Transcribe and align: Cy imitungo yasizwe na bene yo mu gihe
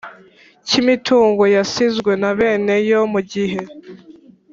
Cy 0.67 0.73
imitungo 0.81 1.43
yasizwe 1.55 2.11
na 2.21 2.31
bene 2.37 2.73
yo 2.89 3.01
mu 3.13 3.21
gihe 3.31 3.61